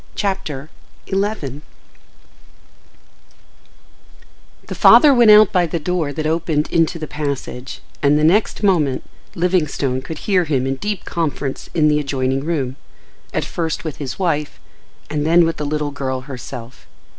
CHAPTER 0.15 0.71
XI 1.09 1.13
The 1.15 1.61
father 4.73 5.13
went 5.13 5.29
out 5.29 5.51
by 5.51 5.67
the 5.67 5.77
door 5.77 6.11
that 6.11 6.25
opened 6.25 6.71
into 6.71 6.97
the 6.97 7.05
passage, 7.05 7.81
and 8.01 8.17
the 8.17 8.23
next 8.23 8.63
moment 8.63 9.03
Livingstone 9.35 10.01
could 10.01 10.17
hear 10.17 10.45
him 10.45 10.65
in 10.65 10.77
deep 10.77 11.05
conference 11.05 11.69
in 11.75 11.87
the 11.87 11.99
adjoining 11.99 12.43
room; 12.43 12.77
at 13.31 13.45
first 13.45 13.83
with 13.83 13.97
his 13.97 14.17
wife, 14.17 14.59
and 15.07 15.23
then 15.23 15.45
with 15.45 15.57
the 15.57 15.67
little 15.67 15.91
girl 15.91 16.21
herself. 16.21 16.87